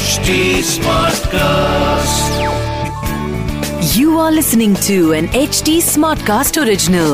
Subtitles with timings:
[0.00, 0.34] HD
[0.66, 2.36] Smartcast.
[3.94, 7.10] You are listening to an HD Smartcast original.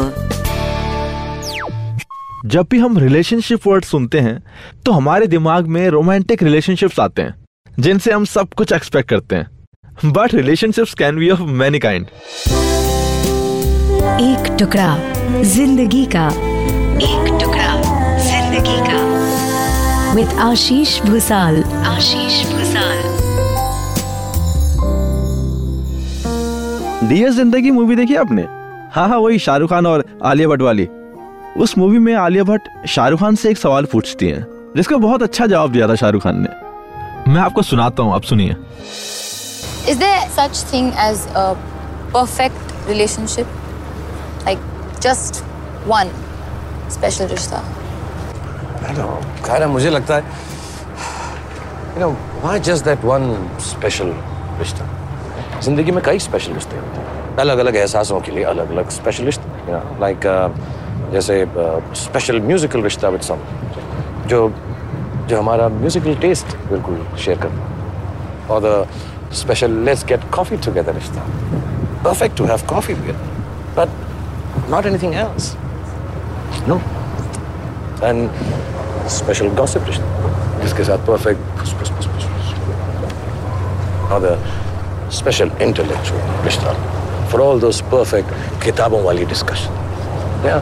[2.54, 4.36] जब भी हम relationship word सुनते हैं
[4.84, 7.34] तो हमारे दिमाग में रोमांटिक रिलेशनशिप्स आते हैं
[7.78, 12.06] जिनसे हम सब कुछ एक्सपेक्ट करते हैं। But relationships can be of many kind
[14.30, 14.90] एक टुकड़ा
[15.54, 16.28] ज़िंदगी का।
[17.10, 17.70] एक टुकड़ा
[18.30, 19.04] ज़िंदगी का।
[20.14, 22.44] With Ashish Bhusal Ashish
[27.04, 28.42] dear Zindagi movie देखी आपने
[28.92, 30.86] हाँ हाँ वही शाहरुख खान और आलिया भट्ट वाली
[31.62, 35.46] उस मूवी में आलिया भट्ट शाहरुख खान से एक सवाल पूछती हैं जिसका बहुत अच्छा
[35.46, 38.56] जवाब दिया था शाहरुख खान ने मैं आपको सुनाता हूँ आप सुनिए
[39.90, 41.44] Is there such thing as a
[42.14, 43.46] perfect relationship?
[44.46, 44.64] Like
[45.00, 45.36] just
[45.92, 46.08] one
[46.88, 47.60] special rishta?
[48.82, 49.20] I don't know.
[49.44, 50.44] kind मुझे लगता है
[51.94, 53.28] you know why just that one
[53.70, 54.14] special
[54.60, 54.92] रिश्ता
[55.62, 59.40] ज़िंदगी में कई स्पेशल रिश्ते होते हैं अलग अलग एहसासों के लिए अलग अलग स्पेशलिस्ट
[60.00, 60.20] लाइक
[61.12, 61.34] जैसे
[62.02, 63.38] स्पेशल म्यूजिकल रिश्ता विद सम
[64.28, 64.38] जो
[65.28, 71.20] जो हमारा म्यूजिकल टेस्ट बिल्कुल शेयर करता और the special let's get coffee together रिश्ता।
[72.04, 73.16] Perfect to have coffee with
[73.78, 75.54] but not anything else
[76.68, 76.80] no
[78.04, 78.28] and
[79.16, 80.06] special gossip रिश्ता,
[80.62, 81.40] जिसके साथ परफेक्ट
[84.12, 84.22] और
[85.12, 86.72] स्पेशल इंटेलेक्चुअल रिश्ता
[87.32, 89.84] फॉर ऑल दोस परफेक्ट किताबों वाली discussion
[90.44, 90.60] yeah?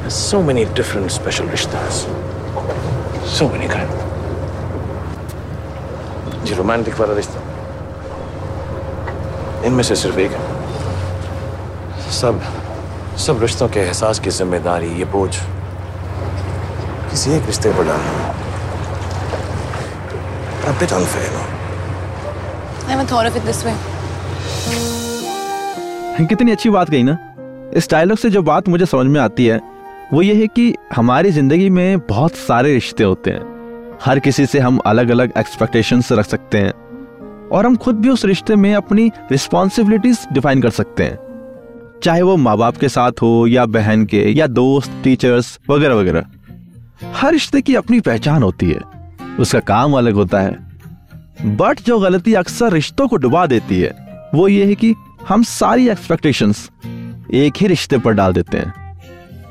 [0.00, 2.04] There's so many different special rishtas.
[3.26, 3.90] So many kind.
[6.44, 7.40] जी romantic वाला रिश्ता
[9.66, 10.32] इनमें से सिर्फ़ एक
[12.20, 12.40] सब
[13.26, 15.30] सब रिश्तों के एहसास की ज़िम्मेदारी ये बोझ
[17.10, 18.16] किसी एक रिश्ते पर डालना
[20.68, 21.57] a bit unfair, no?
[22.88, 23.74] Way.
[26.28, 27.16] कितनी अच्छी बात कही ना।
[27.76, 29.60] इस डायलॉग से जो बात मुझे समझ में आती है,
[30.12, 34.58] वो ये है कि हमारी ज़िंदगी में बहुत सारे रिश्ते होते हैं। हर किसी से
[34.58, 36.72] हम अलग अलग एक्सपेक्टेशंस रख सकते हैं,
[37.48, 41.18] और हम खुद भी उस रिश्ते में अपनी रिस्पॉन्सिबिलिटीज डिफाइन कर सकते हैं।
[42.02, 46.24] चाहे वो माँ बाप के साथ हो, या बहन के, या दोस्त टीचर्स वगैरह वगैरह
[47.14, 48.80] हर रिश्ते की अपनी पहचान होती है।
[49.40, 50.67] उसका काम अलग होता है।
[51.40, 53.90] बट जो गलती अक्सर रिश्तों को डुबा देती है,
[54.34, 54.94] वो ये है कि
[55.28, 56.68] हम सारी एक्सपेक्टेशंस
[57.34, 58.72] एक ही रिश्ते पर डाल देते हैं।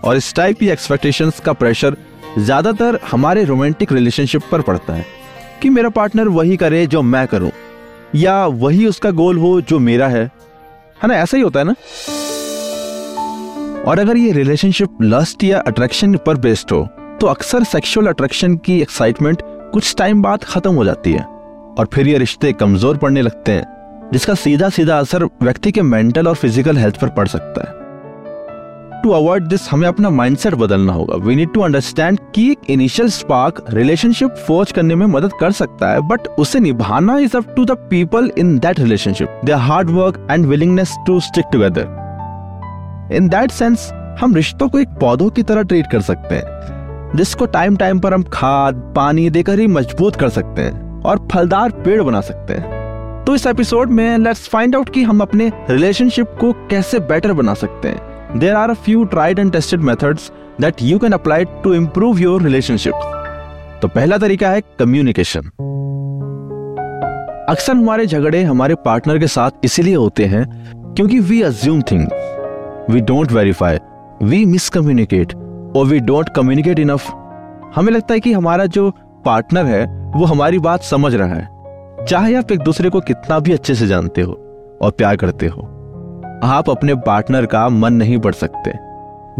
[0.01, 1.95] और इस टाइप की एक्सपेक्टेशंस का प्रेशर
[2.37, 5.05] ज़्यादातर हमारे रोमांटिक रिलेशनशिप पर पड़ता है
[5.61, 7.51] कि मेरा पार्टनर वही करे जो मैं करूँ,
[8.15, 10.23] या वही उसका गोल हो जो मेरा है।
[11.03, 11.15] है ना?
[11.15, 11.75] ऐसा ही होता है ना?
[13.83, 16.87] और अगर ये रिलेशनशिप लस्ट या अट्रैक्शन पर बेस्ड हो
[17.21, 21.25] तो अक्सर सेक्सुअल अट्रैक्शन की एक्साइटमेंट कुछ टाइम बाद खत्म हो जाती है।
[21.77, 26.27] और फिर ये रिश्ते कमज़ोर पड़ने लगते हैं, जिसका सीधा सीधा असर व्यक्ति के मेंटल
[26.27, 27.75] और फ़िज़िकल हेल्थ पर पड़ सकता है।
[29.03, 33.09] टू अवॉइड दिस हमें अपना माइंडसेट बदलना होगा। वी नीड टू अंडरस्टैंड कि एक इनिशियल
[33.09, 37.65] स्पार्क रिलेशनशिप फोर्ज करने में मदद कर सकता है बट उसे निभाना is up to
[37.65, 43.51] the people in that relationship there hard work and willingness to stick together in that
[43.51, 43.89] sense
[44.19, 48.13] हम रिश्तों को एक पौधों की तरह ट्रीट कर सकते हैं, जिसको टाइम टाइम पर
[48.13, 53.23] हम खाद, पानी देकर ही मज़बूत कर सकते हैं। और फलदार पेड़ बना सकते हैं।
[53.25, 57.53] तो इस एपिसोड में लेट्स फाइंड आउट कि हम अपने रिलेशनशिप को कैसे बेटर बना
[57.53, 60.31] सकते हैं। There are a few tried and tested methods
[60.61, 62.93] that you can apply to improve your relationship
[63.81, 65.41] तो पहला तरीका है कम्युनिकेशन
[67.49, 70.45] अक्सर हमारे झगड़े हमारे पार्टनर के साथ इसीलिए होते हैं
[70.95, 73.77] क्योंकि we assume things we don't verify
[74.23, 75.33] we miscommunicate
[75.75, 77.11] और वी डोंट कम्युनिकेट इनफ
[77.75, 78.89] हमें लगता है कि हमारा जो
[79.25, 83.53] पार्टनर है वो हमारी बात समझ रहा है। चाहे आप एक दूसरे को कितना भी
[83.53, 84.33] अच्छे से जानते हो
[84.81, 85.61] और प्यार करते हो,
[86.45, 88.71] आप अपने पार्टनर का मन नहीं बढ़ सकते।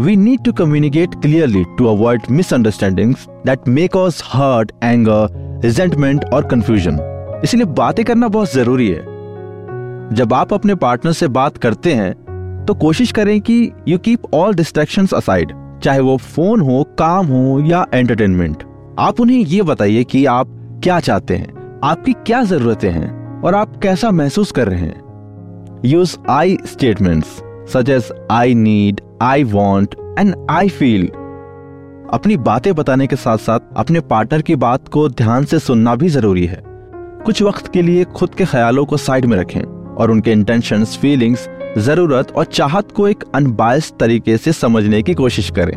[0.00, 6.48] We need to communicate clearly to avoid misunderstandings that make us hurt anger resentment और
[6.48, 7.00] कंफ्यूजन
[7.44, 9.16] इसलिए बातें करना बहुत ज़रूरी है।
[10.14, 14.54] जब आप अपने पार्टनर से बात करते हैं तो कोशिश करें कि you keep all
[14.54, 18.62] distractions aside चाहे वो फ़ोन हो, काम हो या एंटरटेनमेंट
[18.98, 21.80] आप उन्हें ये बताइए कि आप क्या चाहते हैं?
[21.84, 23.42] आपकी क्या जरूरतें हैं?
[23.42, 25.00] और आप कैसा महसूस कर रहे हैं?
[25.84, 27.42] Use I statements
[27.72, 31.06] such as I need I want and I feel
[32.10, 36.08] अपनी बातें बताने के साथ साथ अपने पार्टनर की बात को ध्यान से सुनना भी
[36.08, 36.62] ज़रूरी है।
[37.24, 41.48] कुछ वक्त के लिए खुद के ख्यालों को साइड में रखें और उनके इंटेंशन फीलिंग्स
[41.78, 45.74] ज़रूरत और चाहत को एक अनबायस्ड तरीके से समझने की कोशिश करें।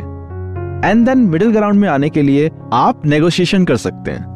[0.90, 4.31] एंड देन मिडिल ग्राउंड में आने के लिए आप नेगोशिएशन कर सकते हैं।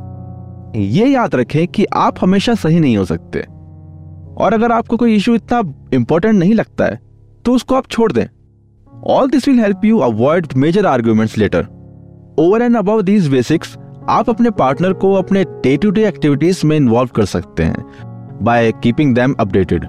[0.77, 3.41] ये याद रखें कि आप हमेशा सही नहीं हो सकते।
[4.39, 5.63] और अगर आपको कोई इशू इतना
[5.95, 7.01] इंपॉर्टेंट नहीं लगता है
[7.45, 8.27] तो उसको आप छोड़ दें।
[9.07, 11.67] All this will help you avoid major arguments later
[12.39, 13.77] over and about these basics
[14.09, 18.73] आप अपने पार्टनर को अपने डे टू डे एक्टिविटीज़ में इन्वॉल्व कर सकते हैं बाय
[18.73, 19.85] कीपिंग दैम अपडेटेड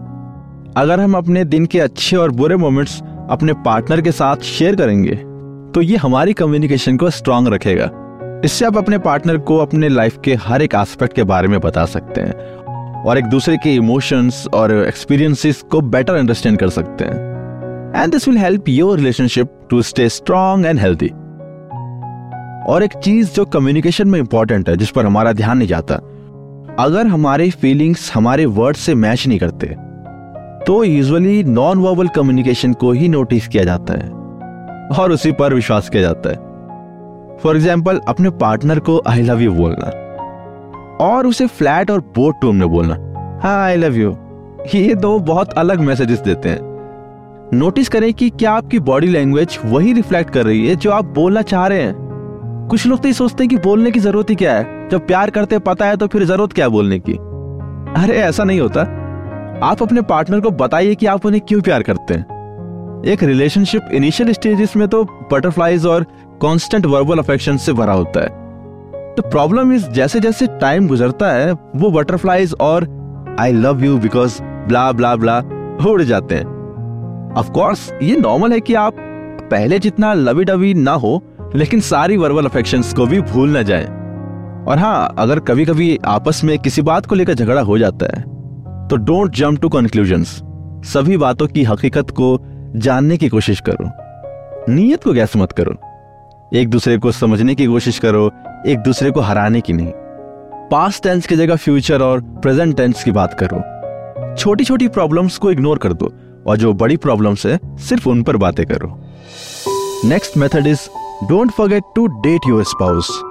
[0.78, 5.16] अगर हम अपने दिन के अच्छे और बुरे मोमेंट्स अपने पार्टनर के साथ शेयर करेंगे
[5.76, 7.90] तो ये हमारी कम्युनिकेशन को स्ट्रांग रखेगा।
[8.46, 11.86] इससे आप अपने पार्टनर को अपने लाइफ के हर एक एस्पेक्ट के बारे में बता
[11.86, 18.04] सकते हैं और एक दूसरे के इमोशंस और एक्सपीरियंसेस को बेटर अंडरस्टैंड कर सकते हैं।
[18.04, 21.10] And this will help your relationship to stay strong and healthy
[22.72, 25.96] और एक चीज़ जो कम्युनिकेशन में इंपॉर्टेंट है, जिस पर हमारा ध्यान नहीं जाता,
[26.80, 29.76] अगर हमारे फीलिंग्स हमारे वर्ड से मैच नहीं करते
[30.66, 34.10] तो यूजुअली नॉन वर्बल कम्युनिकेशन को ही नोटिस किया जाता है
[35.00, 36.47] और उसी पर विश्वास किया जाता है।
[37.44, 39.92] फॉर एग्ज़ाम्पल अपने पार्टनर को आई लव यू बोलना।
[41.02, 42.96] और उसे फ्लैट और बोट टोन में बोलना।
[43.44, 44.16] हाँ आई लव यू
[44.76, 46.60] ये दो बहुत अलग मैसेजेस देते हैं।
[47.54, 51.42] नोटिस करें कि क्या आपकी बॉडी लैंग्वेज वही रिफ्लेक्ट कर रही है जो आप बोलना
[51.42, 51.96] चाह रहे हैं।
[52.70, 55.30] कुछ लोग तो ये सोचते हैं कि बोलने की ज़रूरत ही क्या है। जब प्यार
[55.30, 57.14] करते पता है तो फिर ज़रूरत क्या है बोलने की?
[57.14, 58.82] अरे, ऐसा नहीं होता।
[59.64, 62.37] आप अपने पार्टनर को बताइए कि आप उन्हें क्यों प्यार करते हैं।
[63.06, 66.04] एक रिलेशनशिप इनिशियल स्टेजेस में तो बटरफ्लाईज और
[66.42, 68.28] कांस्टेंट वर्बल अफेक्शन से भरा होता है।
[69.16, 72.88] तो प्रॉब्लम इज़ जैसे जैसे टाइम गुजरता है, वो बटरफ्लाईज और
[73.40, 75.38] I love you because blah blah blah
[75.88, 78.94] उड़ जाते हैं। ऑफ़ कोर्स ये नॉर्मल है कि आप
[79.52, 81.22] पहले जितना लवी डवी ना हो,
[81.56, 83.86] लेकिन सारी वर्बल अफेक्शन को भी भूल ना जाए।
[84.68, 88.22] और हाँ अगर कभी कभी आपस में किसी बात को लेकर झगड़ा हो जाता है
[88.88, 90.24] तो डोंट जम्प टू कंक्लूजन
[90.84, 92.38] सभी बातों की हकीकत को
[92.76, 93.92] जानने की कोशिश करो।
[94.74, 95.76] नीयत को गैस मत करो।
[96.54, 98.32] एक दूसरे को समझने की कोशिश करो
[98.68, 99.92] एक दूसरे को हराने की नहीं।
[100.72, 103.78] पास्ट टेंस की जगह फ्यूचर और प्रेजेंट टेंस की बात करो।
[104.36, 106.14] छोटी छोटी प्रॉब्लम्स को इग्नोर कर दो
[106.48, 109.00] और जो बड़ी प्रॉब्लम्स है सिर्फ़ उन पर बातें करो।
[110.06, 110.80] Next method is
[111.30, 113.22] don't forget to date your spouse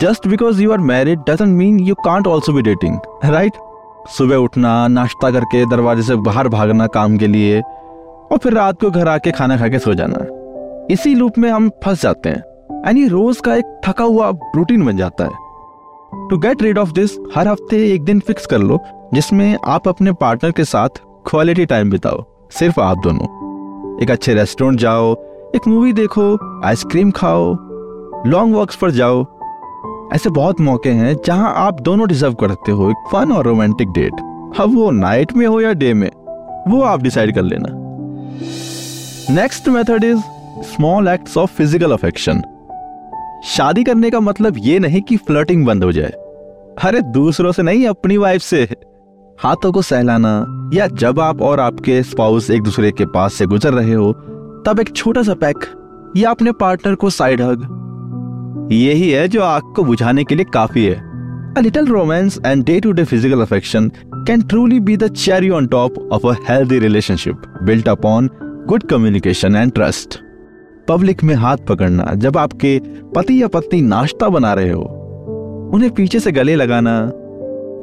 [0.00, 2.94] just because you are married doesn't mean you can't also be dating,
[3.24, 3.52] right?
[4.08, 7.62] सुबह उठना नाश्ता करके दरवाजे से बाहर भागना काम के लिए
[8.32, 10.26] और फिर रात को घर आके खाना खा के सो जाना।
[10.90, 12.42] इसी लूप में हम फंस जाते हैं।
[12.86, 16.92] एंड ये रोज का एक थका हुआ रूटीन बन जाता है। To get rid of
[16.92, 18.78] this हर हफ़्ते एक दिन फिक्स कर लो,
[19.14, 20.88] जिसमें आप अपने पार्टनर के साथ
[21.30, 25.12] क्वालिटी टाइम बिताओ। सिर्फ़ आप दोनों। एक अच्छे रेस्टोरेंट जाओ,
[25.56, 27.54] एक मूवी देखो आइसक्रीम खाओ
[28.26, 29.24] लॉन्ग वॉक्स पर जाओ।
[30.14, 34.12] ऐसे बहुत मौके हैं जहाँ आप दोनों डिजर्व करते हो एक फन और रोमांटिक डेट
[34.60, 36.10] अब वो नाइट में हो या डे में,
[36.68, 37.68] वो आप डिसाइड कर लेना।
[39.30, 40.18] Next method is
[40.62, 42.42] small acts of physical affection
[43.44, 46.10] शादी करने का मतलब ये नहीं कि फ्लर्टिंग बंद हो जाए।
[46.82, 48.68] अरे दूसरों से नहीं, अपनी वाइफ से।
[49.38, 53.72] हाथों को सहलाना, या जब आप और आपके स्पाउस एक दूसरे के पास से गुजर
[53.72, 54.12] रहे हो,
[54.66, 55.58] तब एक छोटा सा पैक
[56.16, 60.84] या अपने पार्टनर को साइड हग यही है जो आग को बुझाने के लिए काफ़ी
[60.84, 61.06] है।
[61.54, 63.90] A little romance and day-to-day physical affection
[64.26, 68.28] can truly be the cherry on top of a healthy relationship built upon
[68.66, 70.16] good communication and trust.
[70.88, 72.78] Public में हाथ पकड़ना, जब आपके
[73.14, 74.82] पति या पत्नी नाश्ता बना रहे हो,
[75.74, 76.98] उन्हें पीछे से गले लगाना,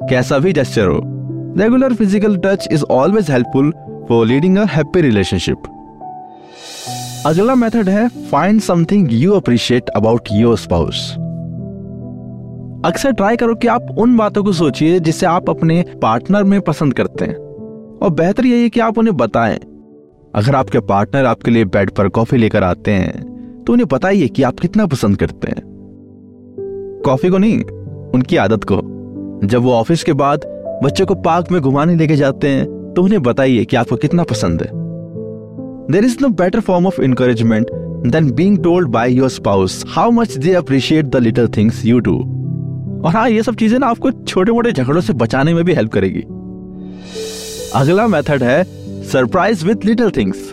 [0.10, 1.00] कैसा भी जेस्चर हो
[1.60, 3.72] regular physical touch is always helpful
[4.10, 5.70] for leading a happy relationship
[7.28, 11.10] अगला मेथड है find something you appreciate about your spouse
[12.86, 16.94] अक्सर ट्राई करो कि आप उन बातों को सोचिए जिसे आप अपने पार्टनर में पसंद
[16.94, 17.36] करते हैं।
[18.02, 19.60] और बेहतर यही है कि आप उन्हें बताएँ।
[20.36, 23.14] अगर आपके पार्टनर आपके लिए बेड पर कॉफ़ी लेकर आते हैं
[23.64, 25.62] तो उन्हें बताइए कि आप कितना पसंद करते हैं।
[27.06, 27.64] कॉफ़ी को नहीं,
[28.12, 28.76] उनकी आदत को।
[29.48, 30.42] जब वो ऑफ़िस के बाद
[30.84, 34.62] बच्चों को पार्क में घुमाने लेके जाते हैं तो उन्हें बताइए कि आपको कितना पसंद
[34.62, 34.70] है।
[35.92, 37.66] There is no better form of encouragement
[38.08, 42.43] than being told by your spouse how much they appreciate the little things you do.
[43.06, 45.92] और हाँ ये सब चीज़ें ना आपको छोटे मोटे झगड़ों से बचाने में भी हेल्प
[45.92, 46.22] करेगी।
[47.76, 48.64] अगला मेथड है
[49.04, 50.52] सरप्राइज़ विथ लिटिल थिंग्स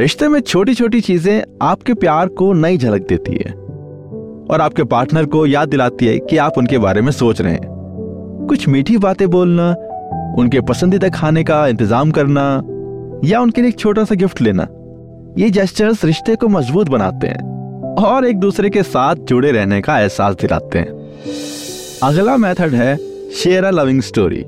[0.00, 5.24] रिश्ते में छोटी छोटी चीज़ें आपके प्यार को नई झलक देती है और आपके पार्टनर
[5.24, 9.28] को याद दिलाती है कि आप उनके बारे में सोच रहे हैं। कुछ मीठी बातें
[9.30, 9.68] बोलना,
[10.38, 12.44] उनके पसंदीदा खाने का इंतज़ाम करना,
[13.24, 14.66] या उनके लिए एक छोटा सा गिफ्ट लेना,
[15.38, 19.98] ये जेस्टर्स रिश्ते को मज़बूत बनाते हैं और एक दूसरे के साथ जुड़े रहने का
[20.00, 21.01] एहसास दिलाते हैं।
[22.02, 22.96] अगला मेथड है
[23.32, 24.40] शेयर अ लविंग स्टोरी।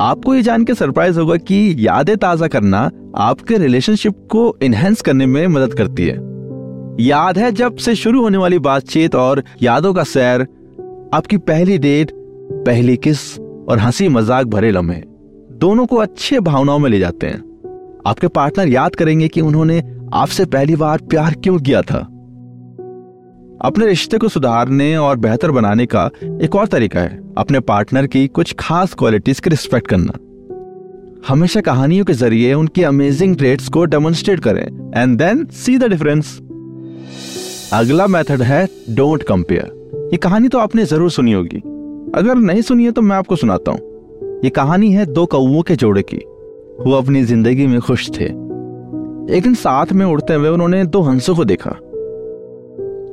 [0.00, 5.26] आपको ये जान के सरप्राइज़ होगा कि यादें ताज़ा करना आपके रिलेशनशिप को इनहेंस करने
[5.26, 6.16] में मदद करती है।
[7.00, 10.42] याद है जब से शुरू होने वाली बातचीत और यादों का सैर,
[11.14, 12.10] आपकी पहली डेट,
[12.66, 15.02] पहली किस और हँसी मज़ाक भरे लम्हे,
[15.52, 17.42] दोनों को अच्छे भावनाओं में ले जाते हैं।
[18.06, 19.82] आपके पार्टनर याद करेंगे कि उन्होंने
[20.14, 22.17] आपसे पहली बार प्यार क्यों किया था।
[23.60, 26.10] अपने रिश्ते को सुधारने और बेहतर बनाने का
[26.42, 30.12] एक और तरीका है, अपने पार्टनर की कुछ खास क्वालिटीज की रिस्पेक्ट करना।
[31.28, 36.36] हमेशा कहानियों के ज़रिए उनकी अमेजिंग ट्रेड्स को डेमोन्स्ट्रेट करें and then see the difference
[37.72, 41.58] अगला मेथड है डोंट कंपेयर ये कहानी तो आपने ज़रूर सुनी होगी।
[42.14, 45.76] अगर नहीं सुनी है तो मैं आपको सुनाता हूँ। ये कहानी है दो कौओं के
[45.76, 46.16] जोड़े की।
[46.84, 51.34] वो अपनी ज़िंदगी में खुश थे। एक दिन साथ में उड़ते हुए उन्होंने दो हंसों
[51.34, 51.76] को देखा।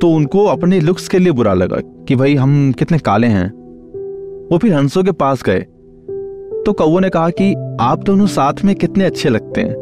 [0.01, 3.51] तो उनको अपने लुक्स के लिए बुरा लगा कि भाई हम कितने काले हैं।
[4.51, 5.59] वो फिर हंसों के पास गए।
[6.65, 9.73] तो कौओं ने कहा कि आप दोनों साथ में कितने अच्छे लगते हैं।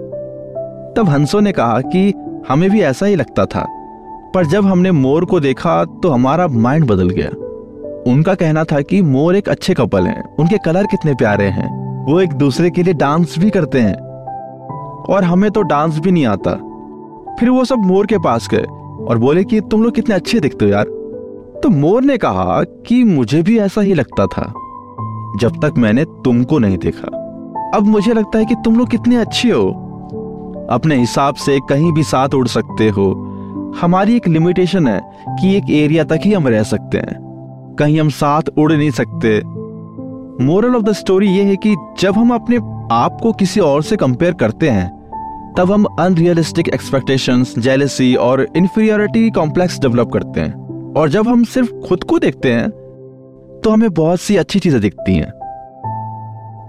[0.98, 2.14] तब हंसों ने कहा कि
[2.50, 3.68] हमें भी ऐसा ही लगता था।
[4.36, 7.30] पर जब हमने मोर को देखा तो हमारा माइंड बदल गया।
[8.12, 12.22] उनका कहना था कि मोर एक अच्छे कपल हैं। उनके कलर कितने प्यारे हैं। वो
[12.22, 13.96] एक दूसरे के लिए डांस भी करते हैं।
[15.04, 16.52] और हमें तो डांस भी नहीं आता।
[17.40, 18.66] फिर वो सब मोर के पास गए।
[19.10, 20.86] और बोले कि तुम लोग कितने अच्छे दिखते हो यार।
[21.64, 24.54] तो मोर ने कहा कि मुझे भी ऐसा ही लगता था,
[25.40, 27.20] जब तक मैंने तुमको नहीं देखा।
[27.76, 29.70] अब मुझे लगता है कि तुम लोग कितने अच्छे हो।
[30.70, 33.12] अपने हिसाब से कहीं भी साथ उड़ सकते हो।
[33.82, 37.24] हमारी एक लिमिटेशन है कि एक एरिया तक ही हम रह सकते हैं।
[37.80, 39.42] कहीं हम साथ उड़ नहीं सकते।
[40.44, 42.58] मोरल ऑफ़ द स्टोरी ये है कि जब हम अपने
[42.92, 45.03] आप को किसी और से कंपेयर करते हैं
[45.58, 51.72] तब हम अनरियलिस्टिक एक्सपेक्टेशंस जेलेसी और इंफीरियोरिटी कॉम्प्लेक्स डेवलप करते हैं। और जब हम सिर्फ़
[51.80, 52.70] खुद को देखते हैं
[53.64, 55.32] तो हमें बहुत सी अच्छी चीज़ें दिखती हैं।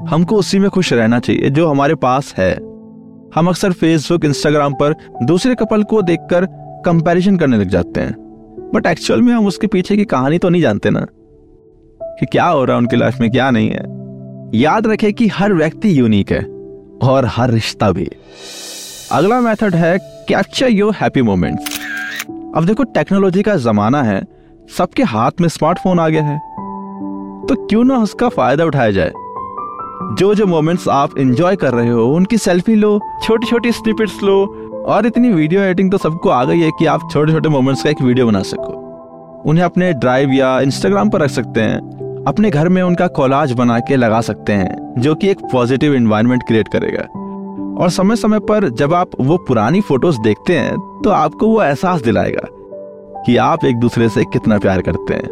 [0.08, 2.52] हमको उसी में खुश रहना चाहिए जो हमारे पास है।
[3.34, 6.46] हम अक्सर फेसबुक इंस्टाग्राम पर दूसरे कपल को देखकर
[6.84, 8.14] कंपैरिजन करने लग जाते हैं।
[8.74, 11.06] बट एक्चुअल में हम उसके पीछे की कहानी तो नहीं जानते ना,
[12.00, 13.84] कि क्या हो रहा है उनकी लाइफ में, क्या नहीं है।
[14.54, 16.44] याद रखें कि हर व्यक्ति यूनिक है
[17.02, 18.08] और हर रिश्ता भी।
[19.12, 21.80] अगला मेथड है कैप्चर योर हैप्पी मोमेंट्स
[22.56, 24.22] अब देखो, टेक्नोलॉजी का जमाना है,
[24.78, 26.38] सबके हाथ में स्मार्टफ़ोन आ गया है।
[27.46, 29.12] तो क्यों ना उसका फ़ायदा उठाया जाए?
[30.18, 34.44] जो जो मोमेंट्स आप एंजॉय कर रहे हो, उनकी सेल्फी लो छोटी छोटी स्निपेट्स लो,
[34.86, 37.90] और इतनी वीडियो एडिटिंग तो सबको आ गई है कि आप छोटे छोटे मोमेंट्स का
[37.90, 38.72] एक वीडियो बना सको।
[39.46, 43.78] उन्हें अपने ड्राइव या इंस्टाग्राम पर रख सकते हैं। अपने घर में उनका कोलाज बना
[43.78, 47.23] के लगा सकते हैं, जो कि एक पॉजिटिव इन्वायरमेंट क्रिएट करेगा।
[47.78, 52.02] और समय समय पर जब आप वो पुरानी फ़ोटोज़ देखते हैं तो आपको वो एहसास
[52.02, 52.48] दिलाएगा
[53.22, 55.28] कि आप एक दूसरे से कितना प्यार करते हैं।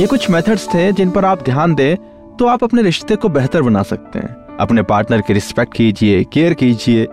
[0.00, 1.96] ये कुछ मेथड्स थे जिन पर आप ध्यान दें
[2.36, 6.54] तो आप अपने रिश्ते को बेहतर बना सकते हैं। अपने पार्टनर की रिस्पेक्ट कीजिए केयर
[6.54, 7.06] कीजिए,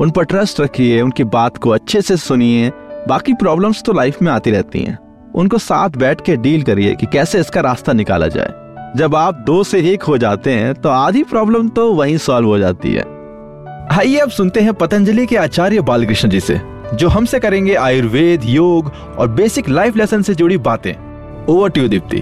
[0.00, 2.70] उन पर ट्रस्ट रखिए, उनकी बात को अच्छे से सुनिए।
[3.08, 4.98] बाकी प्रॉब्लम्स तो लाइफ में आती रहती हैं।
[5.34, 8.52] उनको साथ बैठ के डील करिए कि कैसे इसका रास्ता निकाला जाए।
[8.96, 12.58] जब आप दो से एक हो जाते हैं तो आधी प्रॉब्लम तो वहीं सॉल्व हो
[12.58, 13.17] जाती है।
[13.92, 16.60] आइए अब सुनते हैं पतंजलि के आचार्य बालकृष्ण जी से,
[16.94, 20.92] जो हमसे करेंगे आयुर्वेद, योग और बेसिक लाइफ लेसन से जुड़ी बातें।
[21.46, 22.20] Over to Deepti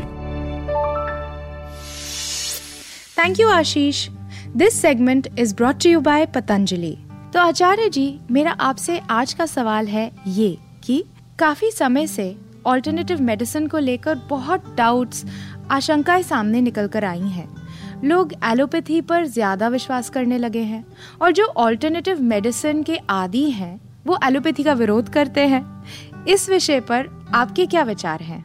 [3.18, 4.08] thank you Ashish
[4.56, 6.96] this segment is brought to you by Patanjali
[7.32, 11.04] तो आचार्य जी, मेरा आपसे आज का सवाल है ये कि
[11.38, 12.35] काफ़ी समय से
[12.66, 15.25] ऑल्टरनेटिव मेडिसिन को लेकर बहुत डाउट्स
[15.70, 17.49] आशंकाएँ सामने निकल कर आई हैं।
[18.05, 20.85] लोग एलोपैथी पर ज़्यादा विश्वास करने लगे हैं
[21.23, 25.62] और जो ऑल्टरनेटिव मेडिसिन के आदि हैं, वो एलोपैथी का विरोध करते हैं।
[26.29, 28.45] इस विषय पर आपके क्या विचार हैं?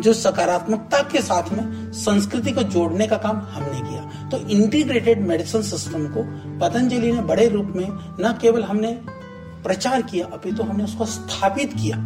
[0.00, 5.62] जो सकारात्मकता के साथ में संस्कृति को जोड़ने का काम हमने किया तो इंटीग्रेटेड मेडिसिन
[5.62, 6.22] सिस्टम को
[6.60, 7.86] पतंजलि ने बड़े रूप में
[8.20, 8.92] न केवल हमने
[9.64, 11.96] प्रचार किया, अभी तो हमने उसको स्थापित किया,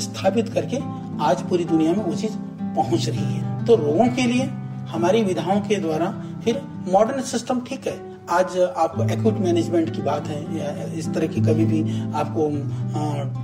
[0.00, 0.76] स्थापित करके
[1.24, 2.32] आज पूरी दुनिया में वो चीज़
[2.76, 4.46] पहुँच रही है। तो रोगों के लिए
[4.88, 6.10] हमारी विधाओं के द्वारा
[6.44, 7.94] फिर मॉडर्न सिस्टम ठीक है।
[8.30, 11.80] आज आपको एक्यूट मैनेजमेंट की बात है, या इस तरह की कभी भी
[12.14, 12.48] आपको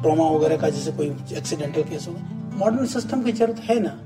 [0.03, 2.15] ट्रॉमा वगैरह का जैसे कोई एक्सीडेंटल केस हो
[2.59, 3.99] मॉडर्न सिस्टम की ज़रूरत है ना?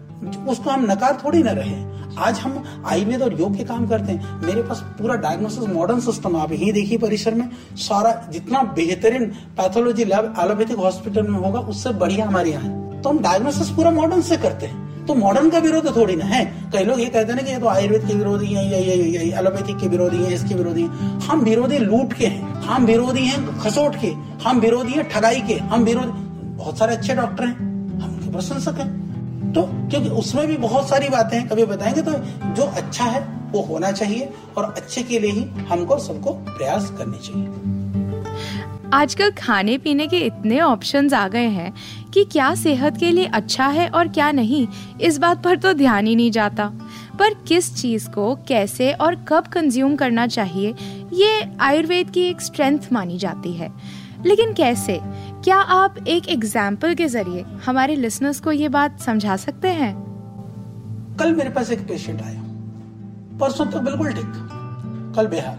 [0.49, 1.75] उसको हम नकार थोड़ी ना रहे।
[2.19, 6.37] आज हम आयुर्वेद और योग के काम करते हैं। मेरे पास पूरा डायग्नोसिस मॉडर्न सिस्टम
[6.37, 9.27] आप ही देखिए परिसर में, सारा जितना बेहतरीन
[9.59, 14.21] पैथोलॉजी लैब एलोपैथिक हॉस्पिटल में होगा, उससे बढ़िया हमारे यहाँ तो हम डायग्नोसिस पूरा मॉडर्न
[14.23, 17.45] से करते हैं। तो मॉडर्न का विरोध थोड़ी ना है। कई लोग ये कहते हैं
[17.45, 20.83] कि ये तो आयुर्वेद के विरोधी है, या या एलोपैथिक के विरोधी है, इसके विरोधी
[20.83, 24.13] है। हम विरोधी लूट के हैं, हम विरोधी हैं खसोट के,
[24.45, 26.25] हम विरोधी हैं ठगाई के, हम विरोधी,
[26.57, 27.57] बहुत सारे अच्छे डॉक्टर हैं,
[28.01, 32.13] हम उनके प्रशंसक हैं। तो क्योंकि उसमें भी बहुत सारी बातें हैं, कभी बताएँगे तो
[32.55, 33.21] जो अच्छा है
[33.53, 37.47] वो होना चाहिए और अच्छे के लिए ही हमको सबको प्रयास करने चाहिए।
[38.95, 41.73] आजकल खाने पीने के इतने ऑप्शंस आ गए हैं
[42.15, 44.67] कि क्या सेहत के लिए अच्छा है और क्या नहीं,
[45.01, 46.67] इस बात पर तो ध्यान ही नहीं जाता।
[47.19, 50.75] पर किस चीज़ को, कैसे और कब कंज्यूम करना चाहिए,
[51.13, 53.73] ये आयुर्वेद की एक स्ट्रेंथ मानी जाती है।
[54.27, 55.01] लेकिन कैसे?
[55.45, 59.95] क्या आप एक एग्ज़ाम्पल के ज़रिए हमारे लिसनर्स को ये बात समझा सकते हैं?
[61.21, 62.43] कल मेरे पास एक पेशेंट आया।
[63.39, 64.33] परसों तो बिल्कुल ठीक।
[65.17, 65.59] कल बेहाल।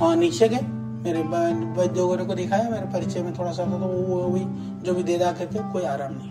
[0.00, 3.86] वहाँ नीचे गए। मेरे वैद्य वगैरह को दिखाया मेरे परिचय में थोड़ा सा था तो
[3.86, 4.44] वो वही
[4.84, 6.30] जो भी दे दा करके कोई आराम नहीं।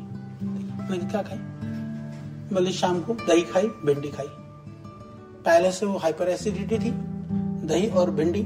[0.89, 1.37] मैंने क्या खाई?
[2.53, 4.27] बोले, शाम को दही खाई, भिंडी खाई।
[5.45, 6.91] पहले से वो हाइपर एसिडिटी थी,
[7.67, 8.41] दही और भिंडी,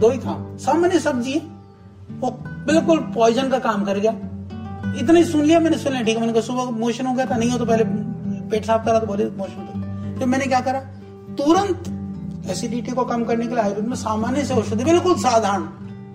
[0.00, 1.40] दो ही खा सामान्य सब्ज़ी है,
[2.20, 2.30] वो
[2.66, 4.12] बिल्कुल पॉइजन का काम कर गया।
[4.98, 7.36] इतना ही सुन लिया मैंने, सुन लिया, ठीक है, मैंने सुबह मोशन हो गया था,
[7.36, 7.84] नहीं हो तो पहले
[8.50, 10.80] पेट साफ़ करा तो बोले, मोशन तो मैंने क्या करा?
[11.36, 11.88] तुरंत
[12.50, 15.62] एसिडिटी को कम करने के लिए आयुर्वेद में सामान्य से औषधि बिल्कुल साधारण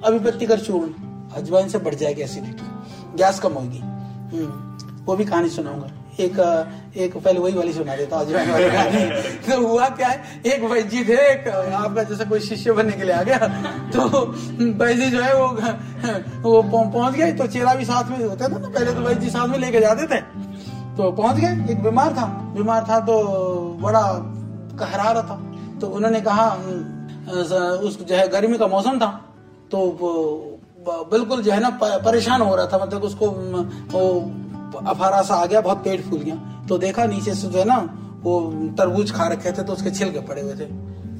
[0.06, 0.92] अभिपत्ति कर चूर्ण।
[1.36, 6.36] अजवाइन से बढ़ जाएगी एसिडिटी गैस कम होगी। हम्म, वो भी कहानी सुनाऊँगा। एक
[6.98, 9.00] एक पहले वही वाली सुना देता अजवाइन वाली कहानी।
[9.46, 13.14] तो हुआ क्या है एक वैद्य थे एक आपका जैसे कोई शिष्य बनने के लिए
[13.14, 13.38] आ गया
[13.94, 14.02] तो
[14.80, 15.48] वैद्य जो है वो
[16.44, 19.48] वो पहुँच गए तो चेला भी साथ में होता था ना पहले तो वैद्य साथ
[19.48, 20.22] में लेके जाते थे
[20.98, 22.26] तो पहुँच गए एक बीमार था
[22.56, 23.16] बीमार था तो
[23.82, 24.02] बड़ा
[24.80, 25.40] कहरा रहा था।
[25.84, 26.44] तो उन्होंने कहा
[27.84, 29.08] उस जो है, गर्मी का मौसम था
[29.72, 29.80] तो
[31.12, 33.28] बिल्कुल जो है ना परेशान हो रहा था मतलब उसको
[33.92, 34.02] वो,
[34.88, 36.36] अफारा सा आ गया, बहुत पेट फूल गया।
[36.70, 37.78] तो देखा, नीचे से जो है ना,
[38.24, 38.40] वो
[38.78, 40.68] तरबूज खा रखे थे तो उसके छिलके पड़े हुए थे।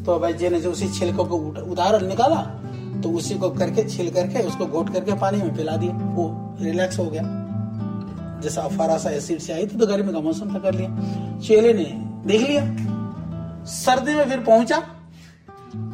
[0.06, 1.38] तो भाई जी ने जो उसी छिलकों को
[1.72, 2.42] उतार, निकाला
[3.04, 6.26] तो उसी को करके, छिल करके, उसको घोट करके पानी में पिला दिया। वो
[6.62, 7.24] रिलैक्स हो गया।
[8.44, 11.74] जैसा अफारा सा एसिड से आई थी तो गर्मी का मौसम था, कर लिया। चेले
[11.74, 11.86] ने
[12.28, 12.92] देख लिया।
[13.66, 14.78] सर्दी में फिर पहुँचा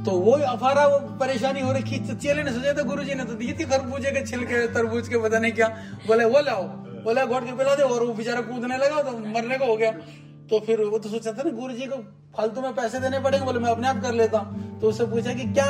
[0.06, 3.24] तो वो अफारा, वो परेशानी हो रही तो चेले ने सोचा था गुरु जी ने
[3.24, 5.68] तो दी थी खरबूजे के छिलके, तरबूज के, पता नहीं क्या।
[6.08, 6.64] बोले, वो लाओ।
[7.04, 9.92] बोले घोट के पिला दे। और वो बेचारा कूदने लगा तो मरने को हो गया।
[10.50, 11.98] तो फिर वो तो सोचा था ना गुरु जी को
[12.38, 15.34] फालतू में पैसे देने पड़ेंगे, बोले, मैं अपने आप कर लेता। हूँ तो उससे पूछा
[15.34, 15.66] कि क्या,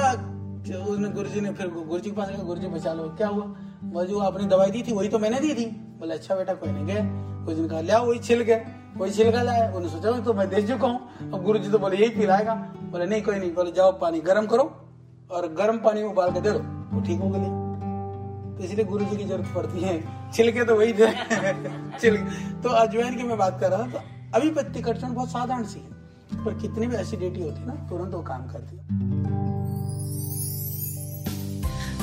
[0.83, 3.45] उसने गुरु जी ने फिर गुरु जी के पास गुरु जी बचा लो। क्या हुआ?
[3.85, 5.65] बोले, जो आपने दवाई दी थी, वही तो मैंने दी थी।
[5.99, 7.01] बोले अच्छा बेटा, कोई नहीं गए
[7.45, 8.65] कुछ दिन कहा लिया वही छिल गए
[8.97, 11.97] वही छिलका लाया, उन्होंने सोचा तो मैं दे चुका हूँ। अब गुरु जी तो बोले,
[11.97, 12.53] यही पिलाएगा।
[12.91, 14.63] बोले, नहीं, कोई नहीं। बोले, जाओ पानी गर्म करो
[15.31, 16.59] और गर्म पानी उबाल के दे दो,
[16.93, 17.57] वो ठीक हो गया
[18.57, 21.07] तो इसलिए गुरु जी की ज़रूरत पड़ती है। छिलके तो वही दे
[22.01, 25.63] छिलके। तो अजवैन की मैं बात कर रहा था तो अभी पत्ती कटचन बहुत साधारण
[25.63, 29.48] सी है, पर कितनी भी एसिडिटी होती है ना, तुरंत वो काम करती है।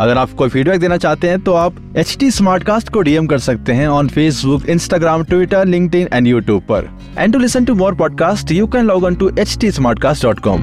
[0.00, 2.30] अगर आप कोई फीडबैक देना चाहते हैं तो आप एच टी
[2.92, 7.38] को डीएम कर सकते हैं on Facebook Instagram Twitter link and YouTube पर। And to
[7.38, 10.62] listen to more podcast you can log on to H T smart cast dot com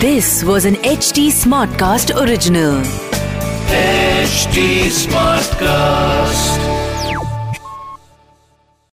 [0.00, 2.82] this was an H T smart cast original
[3.70, 4.48] H
[4.94, 6.63] smart cast